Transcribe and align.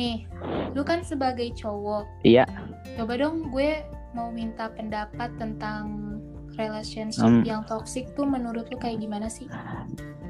nih 0.00 0.24
lu 0.72 0.80
kan 0.80 1.04
sebagai 1.04 1.52
cowok 1.52 2.08
Iya. 2.24 2.48
coba 2.96 3.20
dong 3.20 3.52
gue 3.52 3.84
mau 4.16 4.32
minta 4.32 4.72
pendapat 4.72 5.28
tentang 5.36 6.16
relationship 6.56 7.28
Hmm. 7.28 7.44
yang 7.44 7.62
toxic 7.62 8.08
tuh 8.16 8.24
menurut 8.24 8.64
lu 8.66 8.76
kayak 8.76 8.98
gimana 8.98 9.28
sih 9.28 9.44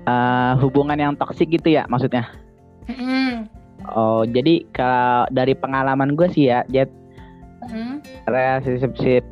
Eh, 0.00 0.52
hubungan 0.59 0.96
yang 0.96 1.12
toksik 1.14 1.52
gitu 1.52 1.70
ya 1.70 1.84
maksudnya. 1.86 2.25
Mm-mm. 2.88 3.45
Oh, 3.93 4.25
jadi 4.25 4.64
kalau 4.72 5.29
dari 5.29 5.52
pengalaman 5.52 6.16
gue 6.16 6.25
sih 6.27 6.48
ya, 6.48 6.64
Jet, 6.66 6.89
Mm-mm. 7.62 8.00
relationship 8.25 9.23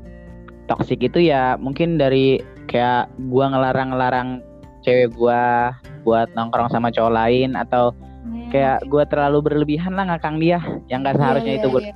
toksik 0.69 1.01
itu 1.01 1.25
ya 1.25 1.57
mungkin 1.57 1.97
dari 1.97 2.39
kayak 2.69 3.09
gua 3.33 3.49
ngelarang-ngelarang 3.49 4.45
cewek 4.85 5.17
gua 5.17 5.73
buat 6.05 6.29
nongkrong 6.37 6.69
sama 6.69 6.93
cowok 6.93 7.17
lain 7.17 7.57
atau 7.57 7.91
Hmm. 7.91 8.08
Kayak 8.49 8.79
gua 8.87 9.05
terlalu 9.05 9.39
berlebihan 9.43 9.93
lah 9.93 10.05
ngakang 10.09 10.37
dia 10.39 10.59
yang 10.87 11.01
gak 11.01 11.15
Iya, 11.15 11.21
seharusnya 11.21 11.53
iya, 11.53 11.61
itu 11.61 11.69
gue 11.69 11.83
iya. 11.83 11.95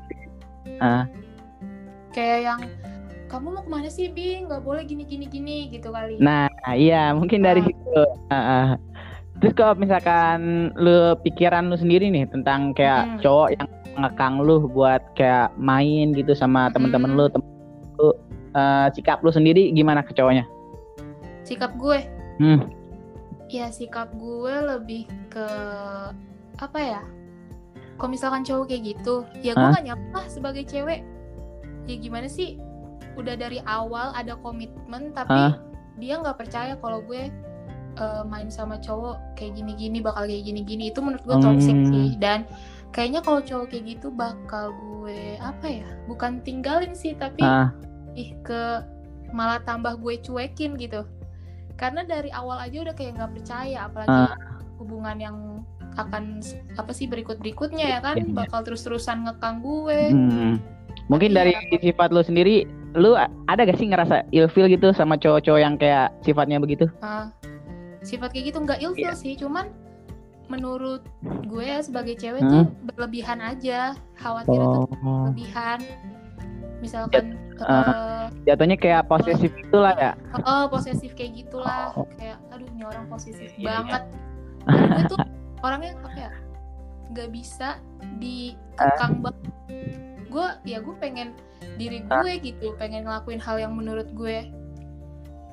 Ah. 0.78 1.04
kayak 2.10 2.38
yang 2.42 2.60
kamu 3.26 3.46
mau 3.48 3.62
ke 3.64 3.70
mana 3.70 3.88
sih 3.88 4.08
bi 4.08 4.44
nggak 4.44 4.60
boleh 4.60 4.84
gini 4.84 5.08
gini 5.08 5.24
gini 5.24 5.56
gitu 5.68 5.88
kali 5.88 6.20
Nah, 6.20 6.46
iya 6.70 7.10
mungkin 7.12 7.40
dari 7.40 7.60
Ah. 7.60 7.66
situ. 7.66 8.02
Ah, 8.28 8.36
ah. 8.36 8.68
Terus 9.40 9.54
kalau 9.54 9.74
misalkan 9.74 10.40
lu 10.76 11.16
pikiran 11.18 11.66
lu 11.66 11.74
sendiri 11.74 12.06
nih 12.06 12.28
tentang 12.28 12.70
kayak 12.72 13.08
Hmm. 13.08 13.18
cowok 13.18 13.48
yang 13.52 13.66
ngekang 13.94 14.34
lu 14.38 14.68
buat 14.68 15.00
kayak 15.12 15.50
main 15.56 16.12
gitu 16.12 16.32
sama 16.32 16.68
temen-temen 16.68 17.10
Hmm. 17.10 17.18
lu, 17.18 17.24
temen 17.28 17.48
lu 17.96 18.08
eh, 18.52 18.86
sikap 18.92 19.18
lu 19.20 19.28
sendiri 19.28 19.72
gimana 19.72 20.00
ke 20.00 20.12
cowoknya? 20.12 20.44
sikap 21.42 21.72
gue 21.74 21.98
Hmm. 22.38 22.68
ya 23.48 23.66
sikap 23.68 24.12
gue 24.12 24.54
lebih 24.68 25.02
ke 25.26 25.46
apa 26.62 26.78
ya 26.78 27.02
kalau 27.98 28.10
misalkan 28.10 28.46
cowok 28.46 28.70
kayak 28.70 28.94
gitu 28.94 29.26
ya 29.42 29.52
gue 29.52 29.68
gak 29.74 29.98
lah 30.14 30.26
sebagai 30.30 30.62
cewek 30.62 31.02
ya 31.86 31.94
gimana 31.98 32.30
sih 32.30 32.56
udah 33.18 33.34
dari 33.34 33.58
awal 33.66 34.14
ada 34.14 34.38
komitmen 34.40 35.10
tapi 35.12 35.34
Hah? 35.34 35.58
dia 36.00 36.16
nggak 36.16 36.38
percaya 36.38 36.78
kalau 36.78 37.02
gue 37.04 37.28
eh, 37.92 38.22
main 38.24 38.48
sama 38.48 38.80
cowok 38.80 39.36
kayak 39.36 39.58
gini-gini 39.58 40.00
bakal 40.00 40.24
kayak 40.24 40.48
gini-gini 40.48 40.88
itu 40.88 41.02
menurut 41.04 41.20
gue 41.22 41.36
toxic 41.36 41.76
Hmm. 41.76 41.90
sih 41.92 42.08
dan 42.16 42.48
kayaknya 42.88 43.20
kalau 43.20 43.44
cowok 43.44 43.66
kayak 43.68 43.84
gitu 43.98 44.08
bakal 44.08 44.72
gue 44.72 45.36
apa 45.36 45.66
ya 45.68 45.88
bukan 46.08 46.40
tinggalin 46.40 46.96
sih 46.96 47.12
tapi 47.12 47.44
Ah. 47.44 47.68
ih 48.14 48.32
ke 48.40 48.80
malah 49.32 49.60
tambah 49.60 49.96
gue 50.00 50.20
cuekin 50.20 50.76
gitu 50.76 51.04
karena 51.76 52.04
dari 52.04 52.32
awal 52.32 52.60
aja 52.60 52.80
udah 52.80 52.94
kayak 52.96 53.16
nggak 53.20 53.32
percaya 53.36 53.78
apalagi 53.88 54.12
Ah. 54.32 54.36
hubungan 54.80 55.16
yang 55.20 55.36
akan 55.94 56.40
apa 56.74 56.90
sih 56.90 57.04
berikut 57.04 57.36
berikutnya 57.36 57.86
ya 57.88 58.00
kan 58.00 58.14
Iya, 58.14 58.24
iya. 58.24 58.34
bakal 58.36 58.60
terus 58.62 58.80
terusan 58.80 59.22
ngekang 59.22 59.60
gue 59.60 60.00
Hmm. 60.08 60.54
Mungkin 61.04 61.30
Tapi 61.30 61.38
dari 61.42 61.52
ya- 61.52 61.82
sifat 61.82 62.08
lu 62.08 62.20
sendiri, 62.20 62.64
lu 62.94 63.12
a- 63.12 63.28
ada 63.46 63.62
gak 63.62 63.74
sih 63.74 63.86
ngerasa 63.86 64.28
ilfeel 64.30 64.68
gitu 64.68 64.92
sama 64.92 65.14
cowok-cowok 65.14 65.58
yang 65.58 65.74
kayak 65.74 66.14
sifatnya 66.20 66.56
begitu? 66.56 66.86
Ah, 67.00 67.28
sifat 68.00 68.30
kayak 68.30 68.52
gitu 68.52 68.58
nggak 68.60 68.80
ilfil 68.80 69.06
Iya. 69.06 69.12
sih 69.12 69.34
cuman 69.34 69.66
menurut 70.44 71.00
gue 71.42 71.64
ya 71.64 71.80
sebagai 71.80 72.14
cewek 72.14 72.40
Hmm? 72.40 72.50
tuh 72.50 72.64
berlebihan 72.86 73.40
aja 73.40 73.92
khawatirnya 74.14 74.66
tuh 74.68 74.84
Oh, 74.84 74.86
berlebihan 75.26 75.80
misalkan 76.78 77.38
eh, 77.58 78.24
jatuhnya 78.44 78.74
kayak 78.74 79.06
posesif 79.06 79.48
itulah 79.56 79.94
ya. 79.94 80.12
oh 80.40 80.66
posesif 80.66 81.14
kayak 81.14 81.32
gitulah 81.38 81.94
Oh. 81.94 82.04
kayak 82.12 82.36
aduh 82.48 82.66
ini 82.68 82.82
orang 82.82 83.06
posesif 83.06 83.48
Iya, 83.48 83.56
iya. 83.56 83.70
banget 83.80 84.02
gue 84.66 85.04
tuh 85.08 85.18
orangnya 85.62 85.94
apa 85.96 86.10
ya 86.12 86.30
nggak 87.08 87.28
bisa 87.30 87.78
dikekang 88.18 89.20
banget 89.20 89.46
gue 90.26 90.46
ya 90.64 90.78
gue 90.80 90.94
pengen 90.96 91.28
diri 91.76 92.00
gue 92.02 92.32
gitu 92.40 92.72
pengen 92.74 93.04
ngelakuin 93.04 93.38
hal 93.38 93.56
yang 93.58 93.72
menurut 93.72 94.08
gue 94.10 94.48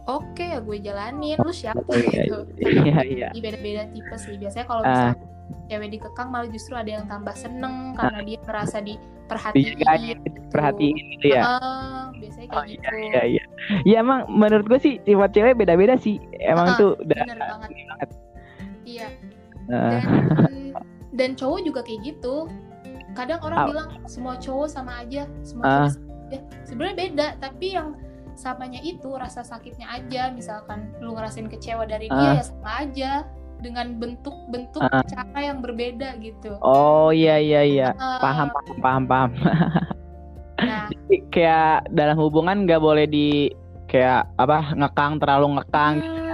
oke 0.06 0.42
ya 0.42 0.60
gue 0.60 0.78
jalanin 0.80 1.38
lu 1.38 1.52
siapa 1.52 1.84
Iya, 1.86 2.08
gitu 2.26 2.38
Iya, 2.58 3.00
iya. 3.04 3.28
Ini 3.30 3.40
beda-beda 3.40 3.84
tipe 3.88 4.16
sih 4.16 4.36
biasanya 4.36 4.66
kalau 4.66 4.82
Ah. 4.82 5.14
misalnya 5.14 5.28
cewek 5.66 5.90
dikekang 5.92 6.30
malah 6.30 6.48
justru 6.48 6.74
ada 6.74 6.90
yang 6.92 7.06
tambah 7.06 7.34
seneng 7.34 7.94
karena 7.94 8.20
dia 8.24 8.40
merasa 8.42 8.78
diperhatiin 8.80 9.66
Dijagain, 9.76 10.18
gitu. 10.18 10.40
perhatiin 10.50 10.96
gitu 11.12 11.26
ya. 11.28 11.42
Ah, 11.44 12.04
biasanya 12.12 12.48
kayak 12.48 12.58
Oh 12.58 12.64
gitu 12.66 12.82
iya 12.82 12.92
iya 13.04 13.22
iya. 13.30 13.44
Ya 13.84 13.96
emang 14.00 14.20
menurut 14.32 14.66
gue 14.66 14.80
sih 14.80 14.94
sifat 15.00 15.30
cewek 15.30 15.54
beda-beda 15.56 15.94
sih. 15.96 16.18
Emang 16.36 16.74
Ah, 16.74 16.78
tuh 16.78 16.92
udah 16.98 17.18
banget 17.20 17.38
banget. 17.70 18.10
iya 18.84 19.08
dan 19.70 20.02
dan 21.12 21.30
cowok 21.34 21.60
juga 21.62 21.80
kayak 21.82 22.02
gitu 22.04 22.50
kadang 23.12 23.40
orang 23.42 23.60
Ah. 23.60 23.68
bilang 23.68 23.90
semua 24.06 24.36
cowok 24.36 24.68
sama 24.68 24.92
aja 25.00 25.24
semua 25.42 25.64
cowok 25.64 25.90
sama 25.92 26.10
aja 26.26 26.38
sebenarnya 26.64 26.96
beda 26.98 27.28
tapi 27.40 27.68
yang 27.72 27.90
samanya 28.34 28.80
itu 28.80 29.10
rasa 29.12 29.42
sakitnya 29.42 29.90
aja 29.90 30.32
misalkan 30.32 30.96
lu 30.98 31.12
ngerasain 31.12 31.46
kecewa 31.46 31.84
dari 31.84 32.08
dia 32.08 32.18
Ah. 32.24 32.36
ya 32.36 32.44
sama 32.44 32.70
aja 32.80 33.12
dengan 33.60 33.92
bentuk-bentuk 33.94 34.80
Ah. 34.82 35.04
cara 35.04 35.40
yang 35.44 35.60
berbeda 35.60 36.16
gitu 36.18 36.56
oh 36.60 37.12
iya 37.12 37.36
iya 37.36 37.62
iya. 37.62 37.88
Ah, 37.94 38.18
Paham 38.18 38.48
paham 38.50 38.78
paham 38.80 39.04
paham. 39.06 39.30
nah 40.60 40.88
Jadi 40.88 41.16
kayak 41.30 41.88
dalam 41.90 42.16
hubungan 42.16 42.64
nggak 42.64 42.80
boleh 42.80 43.04
di 43.04 43.52
kayak 43.86 44.32
apa 44.36 44.72
ngekang 44.74 45.20
terlalu 45.20 45.60
ngekang. 45.60 45.94
hmm, 46.00 46.28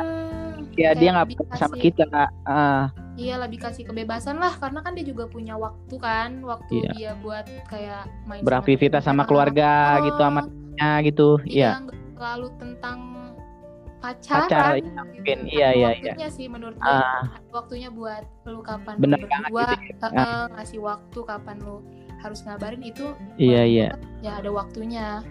Ya 0.76 0.92
kayak 0.92 0.94
dia 1.00 1.10
nggak 1.10 1.28
sama 1.56 1.76
kita. 1.78 2.04
Ah, 2.44 2.92
Iya 3.16 3.40
lebih 3.40 3.60
kasih 3.60 3.84
kebebasan 3.86 4.36
lah 4.36 4.52
karena 4.54 4.80
kan 4.80 4.92
dia 4.92 5.04
juga 5.04 5.24
punya 5.26 5.56
waktu 5.56 5.96
kan 5.98 6.44
waktu 6.44 6.74
Iya. 6.78 6.92
dia 6.92 7.12
buat 7.18 7.48
kayak 7.66 8.04
main 8.26 8.40
sama 8.40 8.46
beraktivitas 8.46 9.02
sama 9.02 9.24
temen-temen. 9.24 9.30
keluarga 9.30 9.70
Oh, 9.72 10.04
gitu 10.04 10.22
sama 10.22 10.42
temennya 10.42 10.92
gitu. 11.02 11.30
Iya, 11.42 11.50
Iya. 11.50 11.70
selalu 12.14 12.48
tentang 12.58 12.98
pacaran. 13.98 14.46
Pacar, 14.46 14.66
gitu. 14.76 14.86
iya, 14.86 15.02
mungkin. 15.02 15.38
Ada 15.38 15.50
Iya, 15.50 15.68
iya, 15.72 15.88
waktunya 15.90 16.30
sih 16.30 16.46
menurut 16.46 16.76
gue. 16.76 16.86
Ah, 16.86 17.20
Ada 17.26 17.52
waktunya 17.52 17.90
buat 17.90 18.24
lu 18.44 18.60
kapan 18.62 18.94
Bener 18.98 19.18
lu 19.18 19.26
berdua, 19.26 19.66
gitu 19.80 20.06
ya. 20.06 20.22
eh, 20.22 20.46
ngasih 20.52 20.80
waktu 20.80 21.20
kapan 21.22 21.58
lu 21.58 21.76
harus 22.18 22.40
ngabarin 22.42 22.82
itu. 22.82 23.06
iya 23.38 23.62
iya. 23.64 23.88
gue, 23.92 24.04
Ya 24.22 24.32
ada 24.36 24.50
waktunya. 24.52 25.24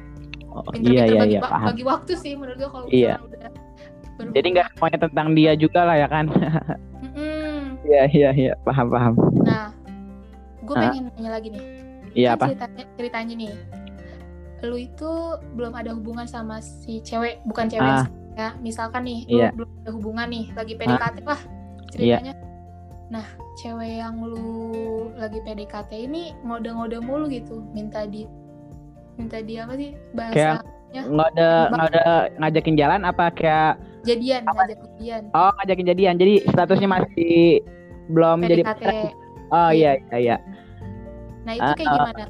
Oh, 0.49 0.63
iya 0.73 1.05
iya 1.05 1.19
bagi, 1.21 1.35
iya 1.35 1.41
paham. 1.43 1.67
bagi 1.69 1.85
waktu 1.85 2.13
sih 2.15 2.33
menurut 2.33 2.57
gue 2.57 2.71
kalau 2.73 2.87
Iya. 2.89 3.19
udah 3.19 3.51
berhubungan. 4.15 4.33
Jadi 4.33 4.47
nggak 4.49 4.67
semuanya 4.73 4.99
tentang 5.03 5.29
dia 5.35 5.53
juga 5.55 5.81
lah 5.83 5.97
ya 5.97 6.09
kan? 6.09 6.25
Iya 7.85 8.03
iya 8.11 8.31
iya 8.33 8.53
paham 8.65 8.89
paham. 8.89 9.13
Nah, 9.45 9.69
gue 10.65 10.75
Ah. 10.75 10.83
pengen 10.89 11.03
nanya 11.13 11.31
lagi 11.37 11.49
nih. 11.53 11.65
Iya 12.15 12.29
Kan 12.33 12.37
apa? 12.39 12.45
Ceritanya, 12.49 12.85
ceritanya 12.97 13.35
nih, 13.37 13.53
lu 14.65 14.77
itu 14.81 15.11
belum 15.53 15.73
ada 15.77 15.91
hubungan 15.93 16.25
sama 16.25 16.63
si 16.65 17.05
cewek, 17.05 17.45
bukan 17.45 17.69
cewek 17.69 17.85
Ah. 17.85 18.07
ya. 18.35 18.49
Misalkan 18.59 19.05
nih, 19.05 19.21
Iya. 19.29 19.49
lu 19.53 19.67
belum 19.67 19.71
ada 19.85 19.91
hubungan 19.93 20.27
nih, 20.31 20.45
lagi 20.57 20.73
PDKT 20.75 21.17
lah 21.23 21.41
ceritanya. 21.93 22.35
Nah, 23.13 23.27
cewek 23.61 24.01
yang 24.01 24.17
lu 24.25 24.49
lagi 25.15 25.39
PDKT 25.45 26.09
ini 26.09 26.33
ngode-ngode 26.41 26.99
mulu 27.05 27.29
gitu, 27.29 27.61
minta 27.77 28.09
di 28.09 28.25
minta 29.15 29.39
dia 29.39 29.63
apa 29.63 29.79
sih 29.79 29.95
bahasa 30.11 30.59
Nggak 30.91 31.29
ada 31.39 31.51
nggak 31.71 31.87
ada 31.91 32.05
ngajakin 32.39 32.75
jalan 32.75 33.03
apa 33.03 33.31
kayak 33.31 33.79
jadian, 34.05 34.41
ngajak 34.45 34.79
jadian, 34.79 35.23
oh 35.33 35.51
ngajakin 35.55 35.87
jadian. 35.87 36.15
Jadi 36.17 36.35
statusnya 36.47 36.89
masih 36.91 37.61
belum 38.07 38.39
jadi 38.43 38.63
PDKT. 38.63 38.73
pacaran. 38.77 39.13
Oh 39.51 39.71
iya 39.71 39.93
iya 40.13 40.19
iya. 40.19 40.37
Nah 41.43 41.53
itu 41.53 41.71
kayak 41.75 41.87
Ah, 41.87 41.97
gimana? 42.09 42.25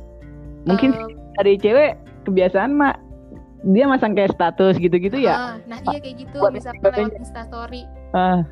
Mungkin 0.65 0.91
Eh, 0.91 1.07
dari 1.35 1.55
cewek 1.57 1.91
kebiasaan 2.25 2.73
mak 2.73 2.97
dia 3.65 3.85
masang 3.85 4.13
kayak 4.13 4.31
status 4.31 4.77
gitu-gitu 4.77 5.17
ya. 5.17 5.35
ah, 5.35 5.55
nah 5.65 5.79
iya 5.83 5.99
kayak 5.99 6.17
gitu, 6.21 6.37
Buat 6.37 6.53
fotonya. 6.55 7.09
lewat 7.09 7.17
instastory. 7.19 7.83
Ah. 8.13 8.45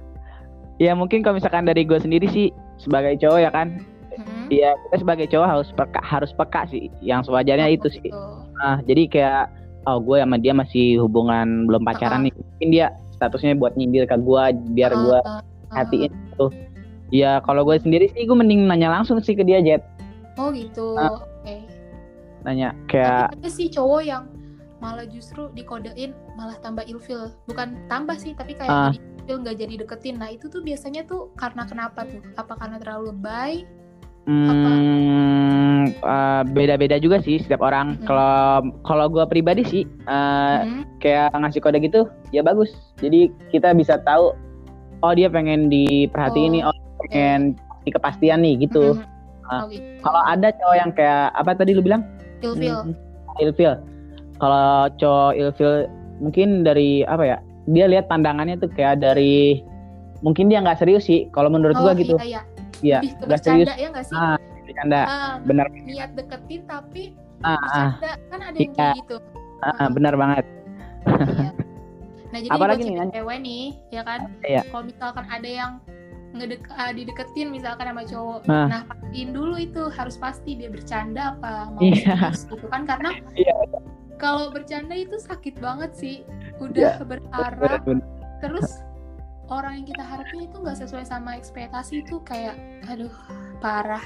ya 0.76 0.92
mungkin 0.92 1.20
kalau 1.20 1.36
misalkan 1.36 1.62
dari 1.62 1.84
gue 1.84 1.94
sendiri 1.96 2.26
sih 2.26 2.48
sebagai 2.76 3.14
cowok 3.16 3.38
ya 3.38 3.50
kan. 3.50 3.78
Hmm. 4.12 4.48
Iya 4.48 4.72
kita 4.82 4.96
sebagai 4.98 5.26
cowok 5.26 5.48
harus 5.48 5.68
peka 5.70 6.00
harus 6.00 6.30
peka 6.32 6.64
sih. 6.66 6.88
Yang 7.00 7.28
sewajarnya 7.28 7.68
itu 7.70 7.86
sih. 7.88 8.02
Gitu. 8.02 8.18
Ah, 8.58 8.80
jadi 8.82 9.02
kayak 9.06 9.44
oh 9.84 9.98
gue 9.98 10.16
sama 10.16 10.36
dia 10.36 10.52
masih 10.52 10.98
hubungan 10.98 11.66
belum 11.66 11.82
pacaran 11.82 12.24
Uh-uh. 12.24 12.26
nih. 12.26 12.34
Mungkin 12.34 12.68
dia 12.70 12.86
statusnya 13.22 13.54
buat 13.54 13.78
nyindir 13.78 14.10
ke 14.10 14.18
gue 14.18 14.42
biar 14.74 14.90
gue 14.90 15.18
Ah, 15.22 15.38
ah, 15.38 15.40
ah. 15.70 15.86
hatiin 15.86 16.10
tuh. 16.34 16.50
Ya 17.14 17.38
kalau 17.46 17.62
gue 17.62 17.78
sendiri 17.78 18.10
sih 18.10 18.26
gue 18.26 18.34
mending 18.34 18.66
nanya 18.66 18.90
langsung 18.90 19.22
sih 19.22 19.38
ke 19.38 19.46
dia 19.46 19.62
Jet. 19.62 19.86
Oh 20.34 20.50
gitu. 20.50 20.98
Ah. 20.98 21.22
Oke. 21.22 21.62
Nanya 22.42 22.74
kayak 22.90 23.30
Tapi 23.30 23.38
ada 23.38 23.50
sih 23.54 23.70
cowok 23.70 24.02
yang 24.02 24.26
malah 24.82 25.06
justru 25.06 25.46
dikodein 25.54 26.10
malah 26.34 26.58
tambah 26.58 26.82
ilfil. 26.82 27.30
Bukan 27.46 27.86
tambah 27.86 28.18
sih, 28.18 28.34
tapi 28.34 28.58
kayak 28.58 28.66
Ah. 28.66 28.90
jadi 28.90 28.98
ilfil 29.22 29.38
nggak 29.46 29.56
jadi 29.62 29.74
deketin. 29.86 30.16
Nah 30.18 30.34
itu 30.34 30.50
tuh 30.50 30.58
biasanya 30.58 31.06
tuh 31.06 31.30
karena 31.38 31.62
kenapa 31.62 32.02
tuh? 32.02 32.18
Apa 32.34 32.58
karena 32.58 32.82
terlalu 32.82 33.14
lebay? 33.14 33.62
Hmm, 34.26 35.80
eh, 35.98 36.42
beda-beda 36.52 36.96
juga 36.98 37.18
sih 37.22 37.42
setiap 37.42 37.62
orang. 37.62 37.98
Kalau 38.06 38.62
kalau 38.86 39.06
gue 39.10 39.24
pribadi 39.26 39.62
sih 39.66 39.82
eh, 39.86 40.58
Hmm. 40.62 40.82
kayak 41.02 41.34
ngasih 41.34 41.60
kode 41.62 41.78
gitu 41.82 42.06
ya 42.30 42.42
bagus. 42.42 42.70
Jadi 43.02 43.30
kita 43.50 43.74
bisa 43.74 43.98
tahu 44.06 44.34
oh 45.02 45.12
dia 45.12 45.26
pengen 45.26 45.66
diperhatiin 45.66 46.50
Oh, 46.50 46.54
nih, 46.54 46.62
oh 46.62 46.74
pengen 47.10 47.40
di 47.82 47.90
kepastian 47.90 48.46
nih 48.46 48.62
gitu. 48.62 48.94
Mm-mm. 48.94 49.10
Ah. 49.50 49.66
Oh, 49.66 49.68
gitu. 49.68 49.82
Kalau 50.06 50.22
ada 50.22 50.48
cowok 50.54 50.76
yang 50.78 50.90
kayak 50.94 51.34
apa 51.34 51.50
tadi 51.58 51.74
lu 51.74 51.82
bilang? 51.82 52.06
ilfil 52.42 52.74
Hmm, 52.74 52.94
ilfil. 53.42 53.74
Kalau 54.38 54.90
cowok 54.98 55.32
ilfil 55.34 55.72
mungkin 56.22 56.62
dari 56.62 57.02
apa 57.06 57.22
ya? 57.26 57.38
Dia 57.70 57.86
lihat 57.90 58.06
pandangannya 58.10 58.58
tuh 58.58 58.70
kayak 58.70 59.02
dari 59.02 59.62
mungkin 60.22 60.46
dia 60.50 60.62
nggak 60.62 60.78
serius 60.78 61.06
sih. 61.10 61.26
Kalau 61.34 61.50
menurut 61.50 61.74
oh 61.78 61.82
gua 61.82 61.92
gitu. 61.98 62.14
iya, 62.22 62.38
iya. 62.38 62.42
Iya, 62.82 62.98
bercanda 63.22 63.72
ya 63.74 63.86
nggak 63.90 64.04
sih 64.04 64.14
Ah, 64.14 64.36
bercanda. 64.62 65.00
Ah, 65.02 65.34
Bener. 65.40 65.66
niat 65.72 66.10
deketin 66.12 66.62
tapi 66.66 67.14
Ah, 67.40 67.54
ah, 67.54 67.58
bercanda 67.96 68.10
kan 68.28 68.40
ada 68.42 68.56
yang 68.58 68.70
Iya. 68.70 68.76
kayak 68.76 68.96
gitu 69.00 69.16
ah, 69.62 69.68
ah, 69.78 69.88
benar 69.88 70.14
banget. 70.14 70.44
Iya. 71.06 71.50
Nah 72.32 72.38
jadi 72.40 72.48
Apalagi 72.50 72.82
nih, 72.82 72.96
cewek 73.12 73.38
nih, 73.44 73.64
ya 73.92 74.02
kan? 74.02 74.20
Iya. 74.40 74.60
Kalau 74.66 74.84
misalkan 74.88 75.24
ada 75.28 75.44
yang 75.46 75.72
ngedek 76.32 76.64
ah, 76.72 76.88
dideketin 76.90 77.52
misalkan 77.52 77.86
sama 77.92 78.02
cowok, 78.02 78.40
Ah. 78.48 78.66
nah 78.66 78.80
pastiin 78.88 79.30
dulu 79.30 79.54
itu 79.60 79.82
harus 79.92 80.16
pasti 80.16 80.56
dia 80.56 80.72
bercanda 80.72 81.36
apa 81.36 81.68
mau 81.70 81.84
Iya. 81.84 82.32
serius 82.32 82.48
gitu 82.48 82.66
kan 82.66 82.88
karena 82.88 83.10
Iya. 83.36 83.54
kalau 84.16 84.48
bercanda 84.48 84.96
itu 84.96 85.20
sakit 85.20 85.60
banget 85.60 85.92
sih, 85.92 86.16
udah 86.56 86.98
Iya. 86.98 87.04
berharap 87.04 87.84
terus 88.40 88.80
orang 89.54 89.72
yang 89.78 89.86
kita 89.86 90.02
harapin 90.02 90.40
itu 90.42 90.56
nggak 90.56 90.78
sesuai 90.78 91.04
sama 91.04 91.36
ekspektasi 91.36 92.00
itu 92.00 92.16
kayak 92.22 92.56
aduh 92.86 93.12
parah. 93.58 94.02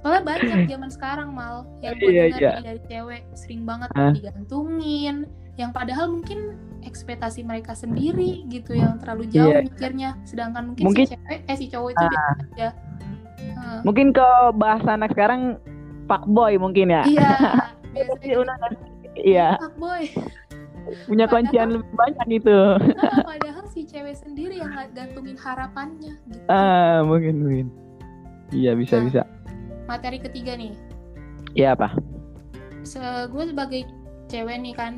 Soalnya 0.00 0.22
banyak 0.24 0.64
zaman 0.64 0.88
sekarang 0.88 1.28
mal 1.30 1.68
yang 1.84 1.92
gue 1.94 2.08
Iya, 2.08 2.22
dengar 2.26 2.40
iya. 2.40 2.50
nih 2.56 2.64
dari 2.64 2.80
cewek 2.88 3.22
sering 3.36 3.62
banget 3.68 3.88
Hah? 3.92 4.12
digantungin, 4.16 5.16
yang 5.60 5.76
padahal 5.76 6.08
mungkin 6.08 6.56
ekspektasi 6.80 7.44
mereka 7.44 7.76
sendiri 7.76 8.48
gitu 8.48 8.72
yang 8.72 8.96
terlalu 8.96 9.28
jauh 9.28 9.52
Iya. 9.52 9.60
mikirnya, 9.60 10.10
sedangkan 10.24 10.72
mungkin, 10.72 10.84
Mungkin- 10.88 11.04
si 11.04 11.12
cewek 11.12 11.40
eh 11.44 11.56
si 11.56 11.66
cowok 11.68 11.88
itu 11.92 12.04
biasa 12.06 12.32
aja. 12.32 12.68
Heeh. 13.36 13.78
Mungkin 13.84 14.06
ke 14.10 14.28
bahasa 14.56 14.88
anak 14.96 15.12
sekarang 15.12 15.60
fuckboy 16.08 16.56
mungkin 16.56 16.88
ya. 16.88 17.04
Iya, 17.04 17.30
Iya, 17.92 18.02
biasanya 18.08 18.36
udah 18.40 18.56
Iya, 19.20 19.48
boy. 19.76 20.04
Punya 21.04 21.24
Padahal- 21.24 21.46
kuncian 21.46 21.68
lebih 21.72 21.92
banyak 21.92 22.26
gitu. 22.30 22.58
padahal 23.30 23.64
si 23.66 23.80
cewek 23.82 24.14
sendiri 24.14 24.58
yang 24.58 24.72
gantungin 24.90 25.36
harapannya 25.36 26.14
gitu. 26.24 26.46
Ah, 26.46 27.00
mungkin 27.00 27.34
mungkin. 27.40 27.66
Iya, 28.50 28.74
bisa 28.74 28.96
Nah. 28.96 29.04
bisa. 29.04 29.22
Materi 29.86 30.18
ketiga 30.18 30.54
nih, 30.54 30.74
Iya 31.52 31.74
apa? 31.74 31.94
se 32.80 32.98
gue 33.26 33.44
sebagai 33.44 33.82
cewek 34.26 34.56
nih 34.60 34.72
kan, 34.72 34.92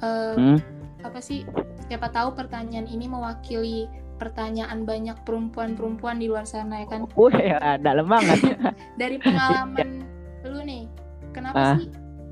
eh, 0.00 0.34
Hmm? 0.34 0.58
apa 1.00 1.18
sih? 1.18 1.44
Siapa 1.86 2.08
tahu 2.08 2.32
pertanyaan 2.32 2.84
ini 2.84 3.06
mewakili 3.06 3.86
pertanyaan 4.16 4.82
banyak 4.82 5.14
perempuan-perempuan 5.22 6.18
di 6.18 6.26
luar 6.26 6.42
sana 6.42 6.82
ya 6.82 6.86
kan? 6.86 7.06
Wih, 7.14 7.30
ya, 7.30 7.78
dalam 7.78 8.04
banget. 8.04 8.36
Dari 9.00 9.16
pengalaman 9.16 10.02
lu 10.50 10.60
nih, 10.60 10.84
kenapa 11.30 11.56
Ah. 11.56 11.76
sih 11.76 11.86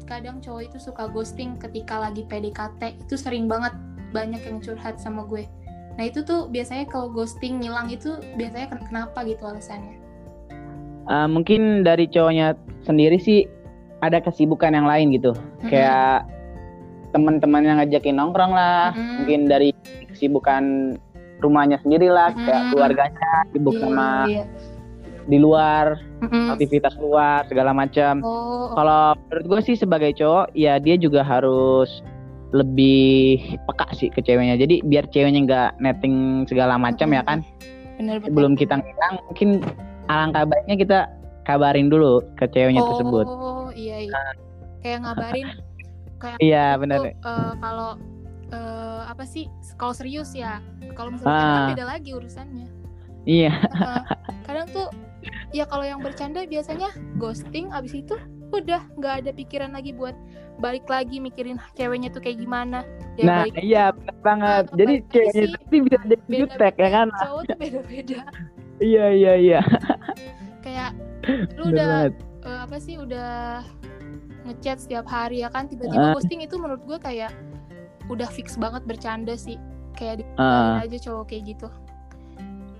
kadang 0.07 0.39
cowok 0.39 0.73
itu 0.73 0.79
suka 0.79 1.11
ghosting 1.11 1.59
ketika 1.59 1.99
lagi 1.99 2.23
PDKT? 2.25 3.03
Itu 3.03 3.19
sering 3.19 3.51
banget 3.51 3.75
banyak 4.15 4.41
yang 4.47 4.63
curhat 4.63 5.03
sama 5.03 5.27
gue. 5.27 5.45
Nah 5.99 6.05
itu 6.07 6.23
tuh 6.23 6.47
biasanya 6.47 6.87
kalau 6.87 7.11
ghosting 7.11 7.61
ngilang 7.61 7.91
itu 7.91 8.15
biasanya 8.39 8.71
ken- 8.71 8.87
kenapa 8.87 9.27
gitu 9.27 9.43
alasannya? 9.45 9.99
Ah, 11.07 11.27
mungkin 11.27 11.83
dari 11.83 12.07
cowoknya 12.07 12.55
sendiri 12.87 13.19
sih 13.19 13.47
ada 14.01 14.23
kesibukan 14.23 14.73
yang 14.75 14.87
lain 14.87 15.11
gitu. 15.15 15.35
Mm-mm. 15.35 15.71
Kayak 15.71 16.27
teman-teman 17.11 17.63
yang 17.65 17.77
ngajakin 17.83 18.17
nongkrong 18.19 18.53
lah, 18.55 18.95
Mm-mm. 18.95 19.23
mungkin 19.23 19.41
dari 19.51 19.71
kesibukan 20.11 20.95
rumahnya 21.41 21.79
sendiri 21.83 22.11
lah, 22.11 22.31
kayak 22.35 22.61
Mm-mm. 22.61 22.71
keluarganya 22.75 23.31
sibuk 23.51 23.75
Iya, 23.77 23.83
sama 23.83 24.09
iya. 24.29 24.45
Di 25.27 25.37
luar, 25.37 25.99
Mm-mm. 26.21 26.55
aktivitas 26.55 26.95
luar 26.97 27.43
segala 27.45 27.71
macam. 27.71 28.23
Oh, 28.23 28.71
Kalau 28.73 29.15
menurut 29.27 29.47
gue 29.49 29.61
sih 29.65 29.77
sebagai 29.77 30.15
cowok 30.15 30.55
ya 30.55 30.79
dia 30.79 30.95
juga 30.95 31.21
harus 31.21 32.03
lebih 32.51 33.37
peka 33.67 33.87
sih 33.93 34.09
ke 34.09 34.23
ceweknya. 34.23 34.55
Jadi 34.55 34.81
biar 34.83 35.07
ceweknya 35.07 35.41
nggak 35.43 35.71
netting 35.79 36.17
segala 36.47 36.79
macam 36.79 37.11
ya 37.11 37.23
kan. 37.23 37.43
bener 37.97 38.21
bener. 38.21 38.29
Sebelum 38.29 38.53
kita 38.55 38.75
ngilang 38.77 39.15
mungkin 39.25 39.49
alangkah 40.07 40.45
baiknya 40.45 40.77
kita 40.77 40.99
kabarin 41.43 41.89
dulu 41.89 42.21
ke 42.37 42.47
ceweknya 42.47 42.81
oh, 42.81 42.89
tersebut. 42.93 43.27
iya 43.75 43.97
iya. 44.05 44.21
Kayak 44.81 44.99
ngabarin 45.03 45.47
kayak 46.17 46.39
Iya 46.39 46.65
itu, 46.71 46.81
benar. 46.81 46.99
eh, 47.03 47.53
kalau 47.59 47.91
eh, 48.49 49.01
apa 49.05 49.25
sih? 49.25 49.51
Kalau 49.75 49.91
serius 49.91 50.31
ya. 50.33 50.63
Kalau 50.95 51.11
misalnya 51.11 51.35
Ah. 51.35 51.51
kan 51.67 51.71
beda 51.75 51.85
lagi 51.85 52.11
urusannya. 52.13 52.67
Iya. 53.27 53.53
Heeh. 53.59 54.03
kadang 54.47 54.67
tuh 54.71 54.87
ya 55.51 55.65
kalau 55.65 55.83
yang 55.83 56.01
bercanda 56.01 56.43
biasanya 56.43 56.89
ghosting 57.17 57.71
abis 57.71 57.97
itu 57.97 58.15
udah 58.49 58.79
nggak 58.95 59.15
ada 59.21 59.31
pikiran 59.33 59.71
lagi 59.71 59.91
buat 59.91 60.15
balik 60.57 60.87
lagi 60.87 61.19
mikirin 61.19 61.59
ceweknya 61.75 62.09
tuh 62.09 62.21
kayak 62.21 62.39
gimana 62.39 62.81
ya 63.15 63.25
nah 63.25 63.39
balik 63.43 63.55
iya 63.59 63.85
benar 63.91 64.17
banget. 64.21 64.65
Ah, 64.65 64.75
Jadi 64.75 64.95
ceweknya 65.07 65.33
sih. 65.35 65.53
itu 65.53 65.77
bisa 65.83 65.97
jadi 65.99 66.17
beda 66.17 66.37
jutek 66.39 66.75
ya 66.77 66.89
kan. 66.91 67.07
cowok 67.13 67.43
tuh 67.45 67.57
beda 67.57 67.81
beda 67.85 68.19
Iya 68.79 69.05
iya 69.11 69.33
iya. 69.35 69.61
kayak 70.61 70.91
lu 71.57 71.73
udah 71.73 72.13
eh, 72.45 72.59
apa 72.61 72.77
sih 72.77 72.97
udah 72.97 73.65
ngechat 74.45 74.79
setiap 74.79 75.07
hari 75.07 75.41
ya 75.41 75.49
kan 75.49 75.67
tiba-tiba 75.67 75.99
Ah. 76.03 76.15
posting 76.15 76.41
itu 76.41 76.55
menurut 76.55 76.85
gue 76.85 76.99
kayak 76.99 77.33
udah 78.07 78.29
fix 78.29 78.55
banget 78.55 78.85
bercanda 78.85 79.35
sih 79.35 79.59
kayak 79.93 80.21
di 80.21 80.25
Ah. 80.37 80.79
aja 80.79 80.97
cowok 81.01 81.29
kayak 81.29 81.51
gitu 81.51 81.69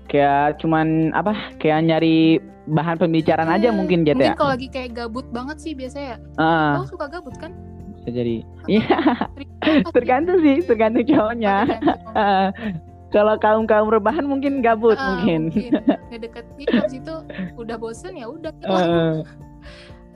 Kayak 0.07 0.57
cuman 0.57 1.11
apa? 1.11 1.35
Kayak 1.57 1.83
nyari 1.83 2.39
bahan 2.67 2.95
pembicaraan 2.97 3.47
aja 3.49 3.69
Hmm, 3.69 3.77
mungkin 3.77 4.03
Jet 4.03 4.15
ya. 4.15 4.31
mungkin 4.31 4.35
kalau 4.35 4.51
lagi 4.51 4.67
kayak 4.67 4.91
gabut 4.93 5.27
banget 5.31 5.57
sih 5.57 5.71
biasanya 5.71 6.07
ya 6.07 6.17
Ah, 6.35 6.73
Kau 6.77 6.87
suka 6.89 7.07
gabut 7.07 7.35
kan 7.35 7.51
bisa 7.97 8.09
jadi. 8.13 8.35
Iya, 8.67 8.99
tergantung 9.89 10.39
sih, 10.39 10.59
tergantung 10.61 11.03
cowoknya. 11.03 11.55
Oh, 12.07 12.47
kalau 13.09 13.35
kaum 13.37 13.63
kaum 13.63 13.87
rebahan 13.87 14.23
mungkin 14.23 14.59
gabut 14.59 14.95
Ah, 14.95 15.15
mungkin. 15.15 15.51
ngedeketin 16.07 16.67
habis 16.73 16.95
itu 16.97 17.15
udah 17.55 17.75
bosen 17.75 18.15
ya 18.15 18.27
udah 18.27 18.51
gitu. 18.59 18.71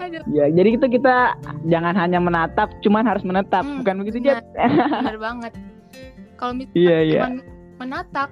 Aduh, 0.01 0.23
ya 0.27 0.49
jadi 0.49 0.69
itu 0.73 0.85
kita 0.89 1.35
jangan 1.67 1.93
hanya 1.93 2.17
menatap, 2.17 2.73
cuman 2.81 3.05
harus 3.05 3.21
menetap, 3.21 3.61
Hmm, 3.61 3.79
bukan 3.79 3.95
begitu 4.01 4.17
benar. 4.19 4.39
Jet? 4.39 4.45
bener 4.97 5.17
banget. 5.29 5.53
Kalau 6.35 6.51
misalnya 6.53 6.75
Iya 6.75 6.97
iya. 7.01 7.19
cuman 7.21 7.33
menatap, 7.77 8.29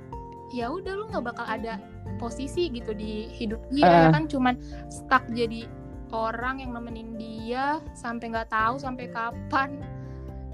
ya 0.49 0.67
udah 0.67 0.93
lu 0.93 1.05
nggak 1.07 1.25
bakal 1.25 1.45
ada 1.45 1.77
posisi 2.17 2.67
gitu 2.69 2.91
di 2.91 3.29
hidup 3.29 3.61
dia 3.69 3.85
ya 3.85 4.07
kan 4.09 4.25
cuman 4.25 4.57
stuck 4.87 5.23
jadi 5.29 5.69
orang 6.09 6.59
yang 6.59 6.73
nemenin 6.73 7.13
dia 7.15 7.77
sampai 7.93 8.29
nggak 8.29 8.49
tahu 8.49 8.75
sampai 8.77 9.07
kapan 9.07 9.79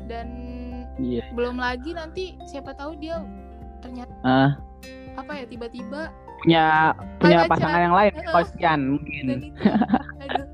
dan 0.06 0.28
Iya. 0.96 1.28
belum 1.36 1.60
lagi 1.60 1.92
nanti 1.92 2.40
siapa 2.46 2.72
tahu 2.72 2.96
dia 2.96 3.20
ternyata 3.84 4.16
Ah, 4.24 4.56
apa 5.16 5.32
ya 5.34 5.46
tiba-tiba 5.46 6.08
punya 6.40 6.96
punya 7.20 7.44
pasangan 7.48 7.82
yang 7.84 7.96
lain, 7.96 8.12
Heeh. 8.14 8.24
kalau 8.26 8.46
sekian 8.46 8.80
mungkin. 8.96 9.24
itu 9.28 9.48
aduh 10.24 10.48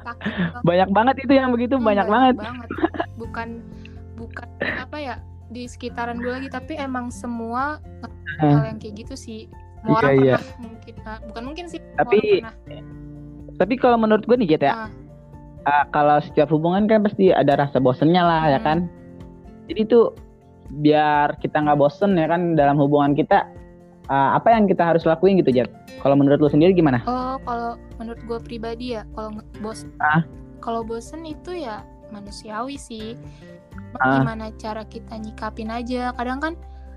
banget. 0.00 0.32
Banyak 0.68 0.88
banget 0.90 1.16
itu 1.20 1.32
yang 1.34 1.52
begitu, 1.52 1.76
Hmm, 1.76 1.84
banyak 1.84 2.06
banget. 2.06 2.34
bukan 3.16 3.48
bukan 4.16 4.48
apa 4.62 4.96
ya 4.96 5.14
di 5.54 5.64
sekitaran 5.64 6.18
gue 6.18 6.28
lagi 6.28 6.50
tapi 6.50 6.74
emang 6.74 7.08
semua 7.08 7.78
Eh. 8.34 8.50
hal 8.50 8.66
yang 8.66 8.78
kayak 8.78 9.06
gitu 9.06 9.14
sih 9.14 9.40
semua 9.78 9.86
Iya, 9.86 9.98
orang 10.02 10.14
iya. 10.18 10.34
pernah 10.34 10.58
mungkin 10.60 10.94
nah, 11.00 11.18
bukan 11.22 11.42
mungkin 11.44 11.64
sih 11.68 11.78
Tapi-. 11.94 12.42
Tapi 13.54 13.74
kalau 13.78 13.94
menurut 13.94 14.26
gue 14.26 14.34
nih 14.34 14.48
Jet 14.50 14.66
ya, 14.66 14.74
Ah. 14.74 14.90
ah, 15.64 15.84
kalau 15.88 16.18
setiap 16.18 16.50
hubungan 16.50 16.84
kan 16.84 17.00
pasti 17.00 17.30
ada 17.30 17.54
rasa 17.56 17.78
bosennya 17.78 18.18
lah 18.20 18.42
ya 18.48 18.58
Hmm. 18.58 18.66
kan. 18.66 18.78
Jadi 19.64 19.80
tuh 19.86 20.10
biar 20.74 21.38
kita 21.38 21.62
nggak 21.62 21.78
bosen 21.78 22.18
ya 22.18 22.26
kan 22.26 22.52
dalam 22.52 22.74
hubungan 22.74 23.14
kita, 23.14 23.46
ah, 24.08 24.34
apa 24.34 24.50
yang 24.50 24.66
kita 24.66 24.82
harus 24.82 25.06
lakuin 25.06 25.38
gitu 25.38 25.54
Jet? 25.54 25.70
Kalau 26.02 26.18
menurut 26.18 26.36
lu 26.36 26.50
sendiri 26.50 26.74
gimana? 26.74 26.98
oh 27.06 27.38
kalau 27.40 27.78
menurut 27.94 28.18
gue 28.20 28.38
pribadi 28.42 28.98
ya 28.98 29.06
kalau 29.14 29.38
bos 29.62 29.86
Ah. 30.02 30.26
kalau 30.58 30.82
bosen 30.82 31.22
itu 31.22 31.54
ya 31.54 31.86
manusiawi 32.10 32.76
sih 32.76 33.14
Ah. 33.96 34.20
gimana 34.20 34.50
cara 34.54 34.82
kita 34.82 35.14
nyikapin 35.14 35.68
aja 35.68 36.10
kadang 36.12 36.38
kan 36.38 36.54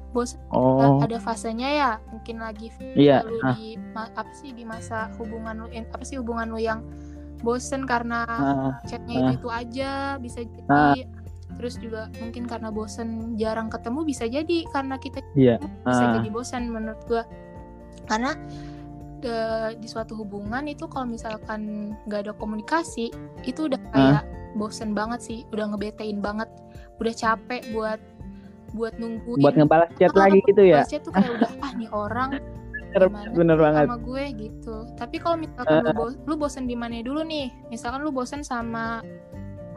bosen 0.09 0.39
Oh, 0.49 0.97
ada 0.97 1.17
fasenya 1.17 1.69
ya 1.69 1.91
mungkin 2.07 2.39
lagi 2.39 2.73
iya. 2.93 3.21
lu 3.21 3.37
Ah, 3.39 3.53
di 3.53 3.75
ma- 3.91 4.09
apa 4.09 4.31
sih 4.31 4.49
di 4.49 4.63
masa 4.63 5.13
hubungan 5.15 5.53
lu 5.57 5.67
eh, 5.69 5.83
apa 5.83 6.01
sih 6.01 6.17
hubungan 6.17 6.47
lu 6.47 6.57
yang 6.57 6.81
bosen 7.37 7.85
karena 7.85 8.25
ah, 8.25 8.71
chatnya 8.83 9.29
itu 9.29 9.31
itu 9.37 9.47
aja 9.47 9.91
bisa 10.17 10.41
jadi 10.41 10.65
Ah. 10.67 10.95
terus 11.53 11.77
juga 11.77 12.09
mungkin 12.17 12.45
karena 12.45 12.69
bosen 12.69 13.33
jarang 13.35 13.67
ketemu 13.67 13.99
bisa 14.03 14.25
jadi 14.25 14.57
karena 14.67 14.95
kita 14.95 15.21
Iya. 15.33 15.61
bisa 15.83 16.03
Ah. 16.03 16.13
jadi 16.17 16.29
bosan 16.29 16.65
menurut 16.67 16.97
gua 17.05 17.23
karena 18.05 18.33
de- 19.17 19.73
di 19.75 19.87
suatu 19.87 20.13
hubungan 20.15 20.65
itu 20.65 20.85
kalau 20.85 21.05
misalkan 21.05 21.93
nggak 22.05 22.19
ada 22.21 22.33
komunikasi 22.33 23.09
itu 23.43 23.59
udah 23.65 23.81
kayak 23.91 24.23
bosen 24.57 24.91
banget 24.91 25.19
sih 25.21 25.39
udah 25.53 25.71
ngebetein 25.71 26.19
banget 26.19 26.49
udah 26.97 27.13
capek 27.13 27.61
buat 27.71 28.01
buat 28.75 28.93
nungguin. 28.99 29.39
Buat 29.39 29.55
ngebalas 29.55 29.89
chat 29.95 30.11
Ah, 30.11 30.27
lagi 30.27 30.43
gitu 30.43 30.59
ya. 30.59 30.83
balasnya 30.83 30.99
tuh 30.99 31.11
kayak 31.15 31.31
udah 31.39 31.51
ah 31.63 31.71
nih 31.77 31.89
orang 31.93 32.29
gimana 32.97 33.29
bener 33.31 33.57
banget. 33.61 33.85
sama 33.87 33.97
gue? 34.01 34.23
gitu. 34.41 34.75
Tapi 34.97 35.15
kalau 35.21 35.37
misalkan 35.37 35.85
lu, 35.85 35.91
bo- 35.93 36.17
lu 36.25 36.33
bosen 36.35 36.65
di 36.65 36.73
mana 36.73 36.97
dulu 36.99 37.21
nih? 37.21 37.47
Misalkan 37.69 38.01
lu 38.01 38.09
bosen 38.09 38.41
sama 38.41 39.05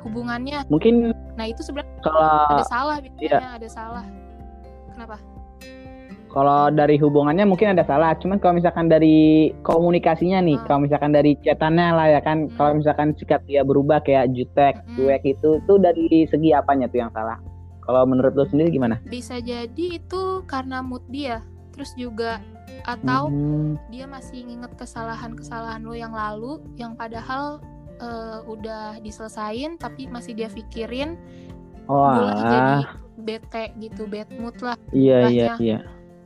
hubungannya. 0.02 0.64
Mungkin 0.72 1.12
nah 1.36 1.44
itu 1.46 1.60
sebenarnya 1.60 1.92
kalau 2.00 2.20
ada 2.48 2.64
salah 2.66 2.96
biasanya 2.98 3.50
iya. 3.52 3.58
ada 3.60 3.68
salah. 3.68 4.04
Kenapa 4.96 5.16
kalau 6.30 6.70
dari 6.70 6.94
hubungannya 6.96 7.42
mungkin 7.42 7.74
ada 7.74 7.82
salah. 7.82 8.14
Cuman 8.14 8.38
kalau 8.38 8.54
misalkan 8.54 8.86
dari 8.86 9.50
komunikasinya 9.66 10.38
nih, 10.40 10.56
Ah. 10.58 10.64
kalau 10.64 10.86
misalkan 10.86 11.10
dari 11.10 11.34
chatannya 11.42 11.88
lah 11.90 12.06
ya 12.06 12.20
kan, 12.22 12.46
Hmm. 12.46 12.54
kalau 12.54 12.72
misalkan 12.78 13.12
sikap 13.18 13.42
dia 13.44 13.66
berubah 13.66 13.98
kayak 14.00 14.30
jutek, 14.30 14.78
Mm-mm. 14.86 14.94
cuek 14.96 15.22
itu, 15.26 15.58
tuh 15.66 15.76
dari 15.76 16.24
segi 16.26 16.54
apanya 16.54 16.86
tuh 16.86 17.02
yang 17.02 17.10
salah? 17.10 17.36
Kalau 17.82 18.06
menurut 18.06 18.38
lu 18.38 18.46
sendiri 18.46 18.70
gimana? 18.70 19.02
bisa 19.04 19.42
jadi 19.42 19.98
itu 19.98 20.46
karena 20.46 20.78
mood 20.78 21.02
dia 21.10 21.42
terus 21.74 21.90
juga 21.98 22.38
atau 22.86 23.26
Hmm, 23.26 23.74
dia 23.90 24.06
masih 24.06 24.46
nginget 24.46 24.78
kesalahan-kesalahan 24.78 25.82
lo 25.82 25.92
yang 25.92 26.14
lalu 26.14 26.62
yang 26.78 26.94
padahal 26.94 27.58
eh, 27.98 28.38
udah 28.46 28.96
diselesain 29.02 29.74
tapi 29.76 30.06
masih 30.06 30.32
dia 30.32 30.48
pikirin 30.48 31.18
oh 31.84 32.30
jadi 32.32 32.86
bete 33.18 33.64
gitu 33.76 34.06
bad 34.06 34.28
mood 34.38 34.56
lah 34.62 34.76
iya 34.90 35.28
iya 35.28 35.52
iya. 35.58 35.78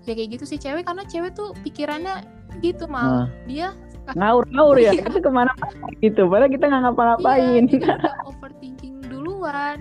Ya 0.05 0.13
kayak 0.13 0.31
gitu 0.31 0.45
sih 0.45 0.57
cewek 0.57 0.85
karena 0.85 1.05
cewek 1.05 1.33
tuh 1.33 1.53
pikirannya 1.61 2.25
gitu 2.61 2.85
mal 2.87 3.25
Ah. 3.25 3.27
dia 3.45 3.73
Ngawur-ngawur 4.07 4.77
ya, 4.77 4.93
itu 5.01 5.17
ke 5.17 5.31
mana-mana 5.31 5.89
gitu. 6.05 6.29
Padahal 6.29 6.53
kita 6.53 6.65
nggak 6.67 6.83
ngapa-ngapain. 6.85 7.65
iya, 7.67 7.97
overthinking 8.29 9.01
duluan 9.09 9.81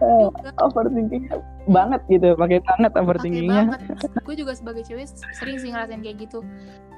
Eh, 0.00 0.26
juga 0.32 0.50
overthinking 0.58 1.28
banget 1.66 2.00
gitu, 2.08 2.32
pakai 2.34 2.58
banget 2.58 2.90
overthinkingnya. 2.94 3.78
gue 4.24 4.34
juga 4.34 4.52
sebagai 4.52 4.82
cewek 4.82 5.06
sering 5.30 5.54
sih 5.56 5.70
ngerasain 5.70 6.00
kayak 6.00 6.18
gitu 6.18 6.40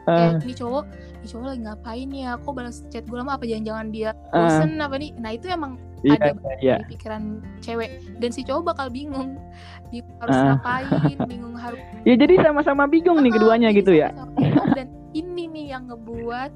Eh, 0.02 0.16
kayak 0.32 0.40
ini 0.40 0.54
cowok 0.54 0.84
ini 1.18 1.26
cowok 1.26 1.44
lagi 1.44 1.60
ngapain 1.60 2.08
ya 2.10 2.30
kok 2.36 2.52
balas 2.52 2.78
chat 2.88 3.04
gue 3.04 3.14
lama 3.14 3.36
apa 3.36 3.44
jangan-jangan 3.44 3.86
dia 3.90 4.10
Eh. 4.30 4.38
bosen 4.38 4.70
apa 4.78 4.96
nih 4.96 5.10
nah 5.14 5.30
itu 5.30 5.46
emang 5.46 5.76
iya, 6.04 6.16
ada 6.16 6.30
iya. 6.58 6.76
di 6.78 6.86
pikiran 6.90 7.22
cewek 7.58 7.90
dan 8.16 8.30
si 8.30 8.42
cowok 8.42 8.62
bakal 8.68 8.86
bingung 8.88 9.38
dia 9.88 10.02
harus 10.18 10.34
Ah. 10.34 10.44
ngapain 10.54 10.88
bingung 11.30 11.54
harus 11.54 11.78
Ya 12.02 12.14
jadi 12.14 12.34
sama-sama 12.40 12.84
bingung 12.84 13.18
nih 13.18 13.28
Ah, 13.28 13.34
keduanya 13.34 13.68
gitu 13.70 13.92
ya. 13.92 14.08
bingung. 14.10 14.32
dan 14.76 14.86
ini 15.12 15.44
nih 15.46 15.66
yang 15.70 15.86
ngebuat 15.86 16.50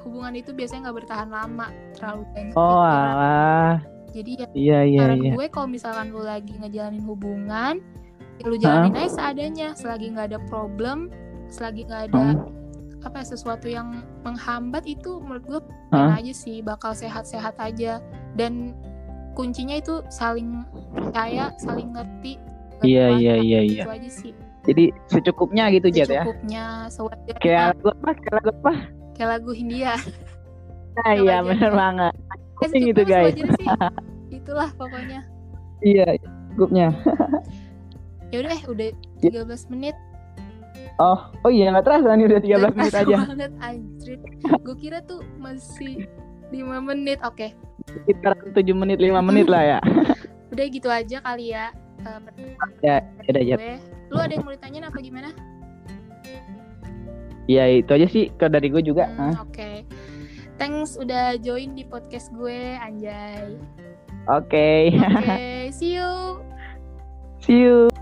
hubungan 0.00 0.34
itu 0.34 0.50
biasanya 0.50 0.80
nggak 0.84 0.98
bertahan 1.00 1.28
lama 1.28 1.66
terlalu 1.92 2.22
banyak 2.30 2.54
Oh 2.54 2.62
pikiran. 2.78 3.08
alah. 3.10 3.74
jadi 4.10 4.30
ya 4.32 4.46
Iya 4.54 4.78
iya 4.84 5.00
saran 5.02 5.18
iya. 5.20 5.32
gue 5.34 5.46
kalau 5.48 5.68
misalkan 5.68 6.06
lu 6.08 6.22
lagi 6.22 6.52
ngejalanin 6.54 7.02
hubungan 7.02 7.74
ya 8.34 8.44
lu 8.44 8.56
jalanin 8.56 8.94
aja 8.94 9.10
seadanya 9.10 9.68
selagi 9.72 10.10
nggak 10.10 10.26
ada 10.28 10.40
problem 10.44 11.10
selagi 11.48 11.84
nggak 11.84 12.02
ada 12.08 12.22
Hmm. 12.34 12.63
Apa 13.04 13.20
ya, 13.20 13.26
sesuatu 13.26 13.66
yang 13.66 13.88
menghambat 14.20 14.84
itu 14.84 15.20
menurut 15.20 15.44
gue 15.44 15.60
fine 15.88 16.16
aja 16.16 16.32
sih 16.32 16.56
bakal 16.58 16.90
sehat-sehat 16.90 17.54
aja 17.56 18.00
dan 18.34 18.72
kuncinya 19.32 19.76
itu 19.76 20.00
saling 20.08 20.64
percaya 20.90 21.52
saling 21.56 21.90
ngerti 21.90 22.40
Iya, 22.80 23.06
berkuasa. 23.08 23.20
iya, 23.20 23.34
iya, 23.38 23.60
iya. 23.62 23.82
itu 23.82 23.92
aja 23.92 24.10
sih 24.10 24.32
Jadi 24.64 24.84
secukupnya 25.06 25.68
gitu 25.70 25.88
Jet 25.88 26.08
ya. 26.08 26.24
secukupnya 26.24 26.64
sewajarnya 26.88 27.38
Kayak 27.38 27.62
lagu 27.70 27.86
apa? 27.90 28.10
Kayak 28.14 28.34
lagu 28.34 28.50
apa? 28.54 28.72
kayak 29.14 29.28
lagu 29.30 29.50
Hindia 29.52 29.94
Nah, 30.94 31.12
iya 31.12 31.36
bener 31.40 31.72
banget. 31.72 32.14
Eh, 32.64 32.68
gitu 32.80 33.02
secukupnya 33.02 33.04
guys. 33.06 33.34
sih 33.34 33.66
itulah 34.38 34.70
pokoknya 34.74 35.20
Iya, 35.80 36.06
cukupnya. 36.54 36.86
ya 38.30 38.36
udah 38.40 38.56
udah 38.66 38.88
Ya. 39.20 39.40
13 39.40 39.70
menit 39.70 39.96
Oh, 40.96 41.18
oh 41.42 41.50
iya 41.50 41.68
nggak 41.68 41.84
terasa 41.84 42.14
nih 42.14 42.26
udah 42.28 42.38
13 42.38 42.54
menit 42.70 42.74
Kerasa 42.86 42.98
aja. 43.02 43.16
banget 43.26 43.52
anjir 43.58 44.18
gue 44.62 44.76
kira 44.78 44.98
tuh 45.02 45.26
masih 45.36 46.06
5 46.48 46.54
menit 46.80 47.18
oke 47.20 47.50
Sekitar 47.84 48.38
7 48.46 48.62
menit 48.72 48.98
5 48.98 49.10
menit 49.20 49.46
lah 49.46 49.62
ya. 49.64 49.78
udah 50.54 50.64
gitu 50.64 50.86
aja 50.86 51.18
kali 51.18 51.50
ya 51.50 51.74
eh, 51.98 52.18
pertanyaan 52.20 52.68
Ya, 52.78 52.96
udah 53.26 53.42
ya. 53.42 53.56
lu 54.06 54.16
ada 54.16 54.32
yang 54.32 54.46
mau 54.46 54.54
ditanyain 54.54 54.86
apa 54.86 54.98
gimana 54.98 55.30
Iya 57.44 57.64
itu 57.76 57.90
aja 57.90 58.06
sih 58.06 58.32
ke 58.32 58.48
dari 58.48 58.72
gue 58.72 58.80
juga. 58.80 59.04
Hmm, 59.06 59.34
Hah? 59.34 59.34
oke 59.42 59.70
thanks 60.56 60.94
udah 60.94 61.34
join 61.36 61.74
di 61.74 61.82
podcast 61.82 62.30
gue 62.30 62.78
anjay 62.78 63.58
Oke. 64.30 64.94
oke 64.94 65.36
see 65.76 65.98
you 65.98 66.38
See 67.42 67.60
you. 67.60 67.92